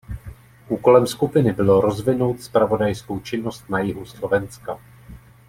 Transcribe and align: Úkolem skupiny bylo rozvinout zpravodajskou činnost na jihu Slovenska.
Úkolem 0.69 1.07
skupiny 1.07 1.53
bylo 1.53 1.81
rozvinout 1.81 2.41
zpravodajskou 2.41 3.19
činnost 3.19 3.69
na 3.69 3.79
jihu 3.79 4.05
Slovenska. 4.05 4.79